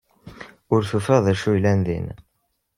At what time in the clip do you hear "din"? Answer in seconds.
1.85-2.07